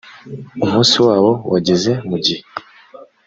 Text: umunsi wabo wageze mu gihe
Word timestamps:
umunsi 0.63 0.95
wabo 1.05 1.31
wageze 1.51 1.91
mu 2.09 2.17
gihe 2.25 2.41